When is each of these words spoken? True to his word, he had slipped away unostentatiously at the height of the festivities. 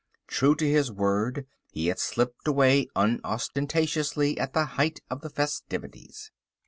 True 0.25 0.55
to 0.55 0.67
his 0.67 0.91
word, 0.91 1.45
he 1.71 1.85
had 1.85 1.99
slipped 1.99 2.47
away 2.47 2.87
unostentatiously 2.95 4.39
at 4.39 4.53
the 4.53 4.65
height 4.65 4.99
of 5.11 5.21
the 5.21 5.29
festivities. 5.29 6.31